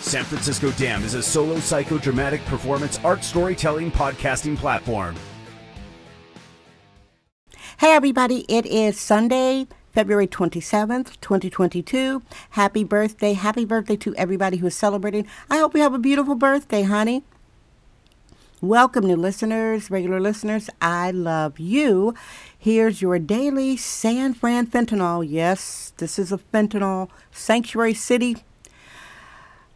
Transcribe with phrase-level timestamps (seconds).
[0.00, 5.14] San Francisco Dam is a solo psychodramatic performance art storytelling podcasting platform.
[7.78, 12.22] Hey, everybody, it is Sunday, February 27th, 2022.
[12.50, 13.34] Happy birthday.
[13.34, 15.26] Happy birthday to everybody who is celebrating.
[15.50, 17.22] I hope you have a beautiful birthday, honey.
[18.62, 20.68] Welcome, new listeners, regular listeners.
[20.80, 22.14] I love you.
[22.58, 25.26] Here's your daily San Fran fentanyl.
[25.28, 28.44] Yes, this is a fentanyl sanctuary city.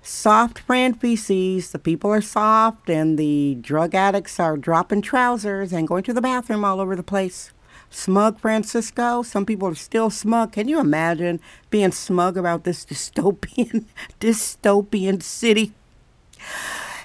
[0.06, 1.70] Soft brand feces.
[1.70, 6.20] The people are soft, and the drug addicts are dropping trousers and going to the
[6.20, 7.52] bathroom all over the place.
[7.88, 9.22] Smug Francisco.
[9.22, 10.52] Some people are still smug.
[10.52, 13.86] Can you imagine being smug about this dystopian,
[14.20, 15.72] dystopian city?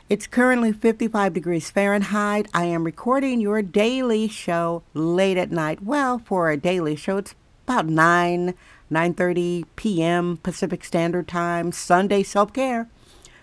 [0.09, 2.49] It's currently 55 degrees Fahrenheit.
[2.53, 5.81] I am recording your daily show late at night.
[5.81, 7.33] Well, for a daily show, it's
[7.65, 8.55] about 9,
[8.91, 10.37] 9.30 p.m.
[10.37, 12.87] Pacific Standard Time, Sunday self-care.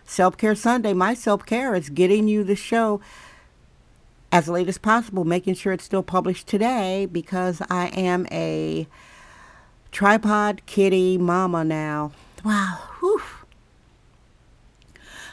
[0.05, 0.93] Self-care Sunday.
[0.93, 3.01] My self-care is getting you the show
[4.33, 8.87] as late as possible, making sure it's still published today because I am a
[9.93, 12.13] tripod kitty mama now.
[12.45, 12.79] Wow.
[13.01, 13.23] Whew.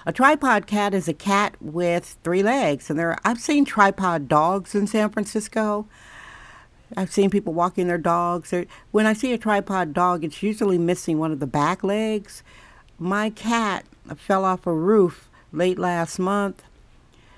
[0.06, 4.76] A tripod cat is a cat with three legs, and there I've seen tripod dogs
[4.76, 5.88] in San Francisco.
[6.96, 8.54] I've seen people walking their dogs.
[8.92, 12.44] When I see a tripod dog, it's usually missing one of the back legs.
[13.00, 16.64] My cat fell off a roof late last month.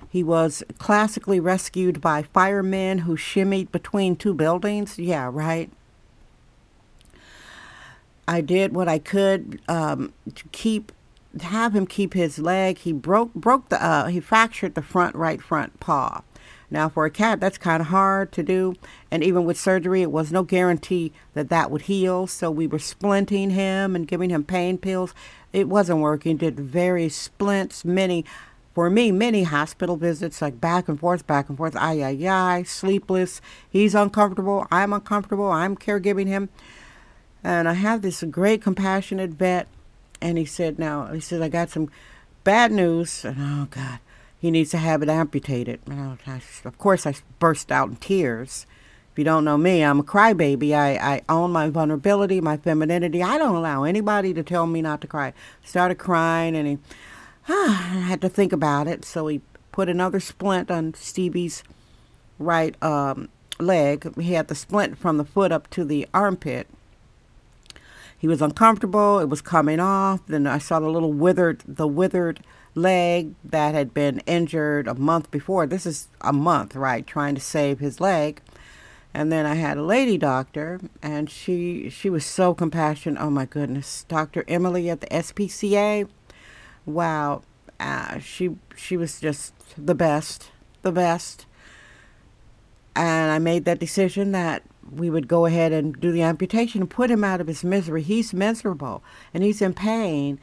[0.09, 4.97] He was classically rescued by firemen who shimmied between two buildings.
[4.97, 5.69] Yeah, right.
[8.27, 10.91] I did what I could um, to keep
[11.41, 12.77] have him keep his leg.
[12.79, 16.21] He broke broke the uh, he fractured the front right front paw.
[16.75, 18.75] Now for a cat that's kind of hard to do,
[19.09, 22.27] and even with surgery, it was no guarantee that that would heal.
[22.27, 25.13] So we were splinting him and giving him pain pills.
[25.53, 26.35] It wasn't working.
[26.35, 28.25] Did various splints, many.
[28.73, 32.63] For me, many hospital visits, like back and forth, back and forth, ay, ay, ay,
[32.63, 33.39] sleepless.
[33.69, 34.67] He's uncomfortable.
[34.69, 35.49] I'm uncomfortable.
[35.49, 36.49] I'm caregiving him.
[37.41, 39.69] And I have this great, compassionate vet
[40.21, 41.89] and he said, now, he said, I got some
[42.43, 43.23] bad news.
[43.23, 43.99] And, oh, God,
[44.45, 45.79] he needs to have it amputated.
[45.87, 48.67] And I, of course, I burst out in tears.
[49.11, 50.71] If you don't know me, I'm a crybaby.
[50.71, 53.23] I, I own my vulnerability, my femininity.
[53.23, 55.33] I don't allow anybody to tell me not to cry.
[55.63, 56.77] Started crying, and he
[57.49, 59.03] ah, I had to think about it.
[59.03, 59.41] So he
[59.71, 61.63] put another splint on Stevie's
[62.37, 63.29] right um,
[63.59, 64.15] leg.
[64.15, 66.67] He had the splint from the foot up to the armpit
[68.17, 69.19] he was uncomfortable.
[69.19, 70.21] It was coming off.
[70.27, 72.39] Then I saw the little withered, the withered
[72.75, 75.65] leg that had been injured a month before.
[75.65, 77.07] This is a month, right?
[77.07, 78.41] Trying to save his leg.
[79.13, 83.21] And then I had a lady doctor, and she she was so compassionate.
[83.21, 84.43] Oh my goodness, Dr.
[84.45, 86.09] Emily at the SPCA.
[86.85, 87.43] Wow,
[87.79, 91.45] uh, she she was just the best, the best.
[92.93, 96.89] And I made that decision that we would go ahead and do the amputation and
[96.89, 98.01] put him out of his misery.
[98.01, 99.03] He's miserable
[99.33, 100.39] and he's in pain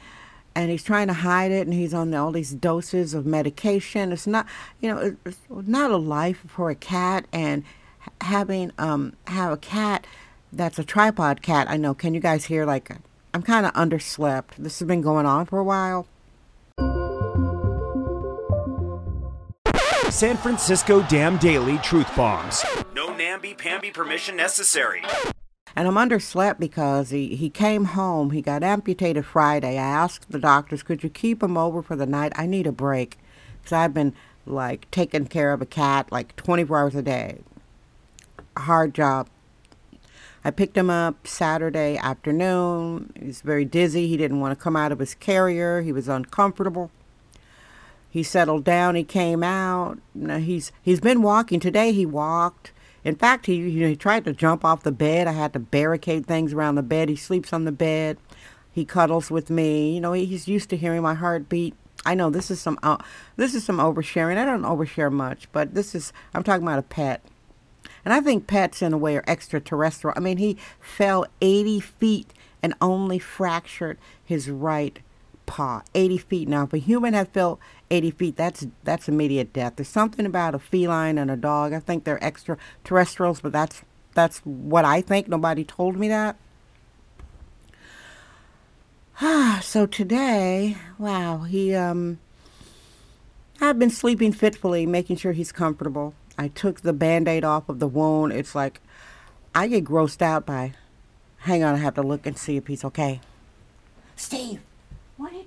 [0.55, 4.13] and he's trying to hide it and he's on all these doses of medication.
[4.13, 4.47] It's not,
[4.81, 7.65] you know, it's not a life for a cat and
[8.21, 10.07] having um have a cat
[10.53, 11.71] that's a tripod cat.
[11.71, 11.95] I know.
[11.95, 12.91] Can you guys hear like
[13.35, 14.57] I'm kind of underslept.
[14.59, 16.07] This has been going on for a while.
[20.11, 22.63] San Francisco Dam Daily Truth Bombs.
[22.95, 25.03] No namby-pamby permission necessary.
[25.75, 28.31] And I'm underslept because he, he came home.
[28.31, 29.79] He got amputated Friday.
[29.79, 32.33] I asked the doctors, could you keep him over for the night?
[32.37, 33.19] I need a break.
[33.61, 34.15] Because I've been,
[34.45, 37.39] like, taking care of a cat, like, 24 hours a day.
[38.57, 39.29] Hard job.
[40.45, 43.13] I picked him up Saturday afternoon.
[43.19, 44.09] He was very dizzy.
[44.09, 45.83] He didn't want to come out of his carrier.
[45.83, 46.91] He was uncomfortable.
[48.11, 48.95] He settled down.
[48.97, 49.99] He came out.
[50.15, 51.61] Now he's he's been walking.
[51.61, 52.73] Today he walked.
[53.05, 55.27] In fact, he he tried to jump off the bed.
[55.27, 57.09] I had to barricade things around the bed.
[57.09, 58.19] He sleeps on the bed.
[58.71, 59.95] He cuddles with me.
[59.95, 61.75] You know, he's used to hearing my heartbeat.
[62.05, 62.99] I know this is some uh,
[63.37, 64.37] this is some oversharing.
[64.37, 67.23] I don't overshare much, but this is I'm talking about a pet.
[68.05, 70.15] And I think pets in a way are extraterrestrial.
[70.17, 72.33] I mean, he fell 80 feet
[72.63, 75.01] and only fractured his right
[75.53, 76.49] paw, 80 feet.
[76.49, 77.61] Now, if a human had felt
[77.91, 79.75] 80 feet, that's that's immediate death.
[79.77, 81.75] There's something about a feline and a dog.
[81.75, 83.83] I think they're extraterrestrials, but that's
[84.15, 85.29] that's what I think.
[85.29, 86.37] Nobody told me that.
[89.21, 92.19] Ah, so today, wow, he um
[93.61, 96.15] I've been sleeping fitfully, making sure he's comfortable.
[96.39, 98.33] I took the band-aid off of the wound.
[98.33, 98.81] It's like
[99.55, 100.73] I get grossed out by
[101.41, 103.21] hang on, I have to look and see if he's okay.
[104.17, 104.61] Steve,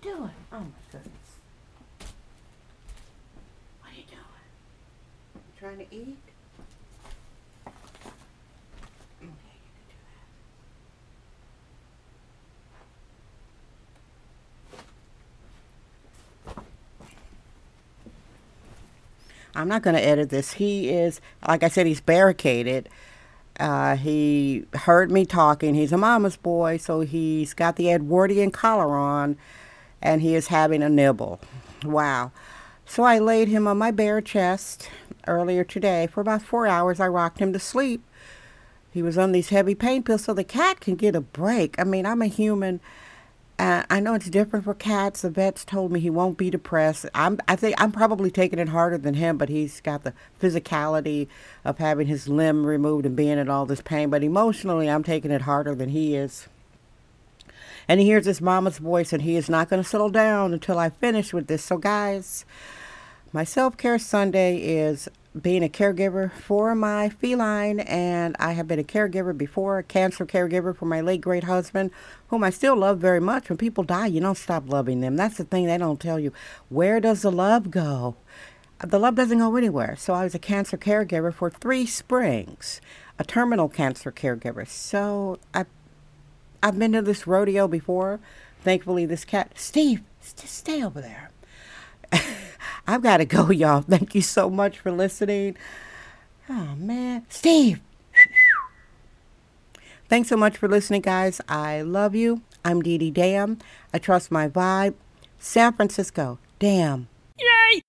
[0.06, 0.30] doing?
[0.54, 1.12] Oh my goodness.
[3.82, 4.22] What are you doing?
[5.34, 6.20] You trying to eat?
[7.66, 7.74] Okay,
[9.22, 9.34] you can
[9.90, 9.96] do
[16.54, 16.62] that.
[19.56, 20.54] I'm not going to edit this.
[20.54, 22.90] He is, like I said, he's barricaded.
[23.60, 25.74] Uh, he heard me talking.
[25.74, 29.38] He's a mama's boy, so he's got the Edwardian collar on,
[30.06, 31.40] and he is having a nibble.
[31.84, 32.32] Wow.
[32.86, 34.90] So I laid him on my bare chest
[35.28, 36.08] earlier today.
[36.08, 38.04] For about four hours, I rocked him to sleep.
[38.92, 41.78] He was on these heavy pain pills so the cat can get a break.
[41.80, 42.80] I mean, I'm a human
[43.58, 45.22] uh, I know it's different for cats.
[45.22, 47.06] The vets told me he won't be depressed.
[47.16, 51.28] I'm, I think I'm probably taking it harder than him, but he's got the physicality
[51.64, 54.10] of having his limb removed and being in all this pain.
[54.10, 56.48] But emotionally, I'm taking it harder than he is.
[57.88, 60.80] And he hears his mama's voice, and he is not going to settle down until
[60.80, 61.64] I finish with this.
[61.64, 62.46] So, guys,
[63.32, 65.10] my self care Sunday is
[65.40, 70.26] being a caregiver for my feline, and I have been a caregiver before, a cancer
[70.26, 71.92] caregiver for my late great husband,
[72.30, 73.50] whom I still love very much.
[73.50, 75.18] When people die, you don't stop loving them.
[75.18, 76.32] That's the thing they don't tell you.
[76.70, 78.16] Where does the love go?
[78.80, 79.96] The love doesn't go anywhere.
[79.98, 82.80] So I was a cancer caregiver for three springs,
[83.20, 84.68] a terminal cancer caregiver.
[84.68, 85.66] So I,
[86.66, 88.20] I've been to this rodeo before.
[88.64, 91.30] Thankfully, this cat, Steve, just stay over there.
[92.88, 93.82] I've got to go, y'all.
[93.82, 95.58] Thank you so much for listening.
[96.50, 97.28] Oh, man.
[97.30, 97.82] Steve.
[100.10, 101.40] Thanks so much for listening, guys.
[101.48, 102.42] I love you.
[102.64, 103.60] I'm Dee Dee Dam.
[103.94, 104.96] I trust my vibe.
[105.38, 106.40] San Francisco.
[106.58, 107.08] Damn.
[107.38, 107.85] Yay!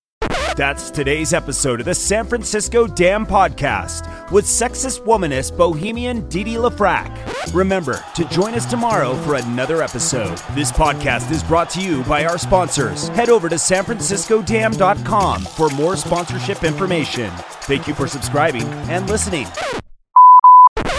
[0.57, 7.53] That's today's episode of the San Francisco Dam Podcast with sexist womanist bohemian Didi LaFrac.
[7.53, 10.35] Remember to join us tomorrow for another episode.
[10.55, 13.09] This podcast is brought to you by our sponsors.
[13.09, 17.29] Head over to sanfranciscodam.com for more sponsorship information.
[17.67, 19.45] Thank you for subscribing and listening.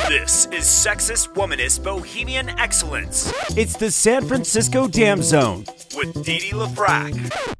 [0.08, 3.32] This is Sexist Womanist Bohemian Excellence.
[3.56, 5.64] It's the San Francisco Dam Zone
[5.96, 7.56] with Didi LaFrac.